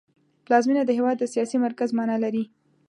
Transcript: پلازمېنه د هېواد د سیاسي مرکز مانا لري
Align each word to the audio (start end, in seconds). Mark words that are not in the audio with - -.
پلازمېنه 0.45 0.83
د 0.85 0.91
هېواد 0.97 1.15
د 1.19 1.23
سیاسي 1.33 1.57
مرکز 1.65 1.89
مانا 1.97 2.17
لري 2.23 2.43